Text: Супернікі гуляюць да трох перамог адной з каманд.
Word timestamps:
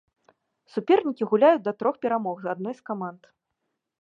Супернікі 0.75 1.27
гуляюць 1.33 1.61
да 1.67 1.75
трох 1.83 1.95
перамог 2.07 2.37
адной 2.55 2.73
з 2.79 2.91
каманд. 2.93 3.21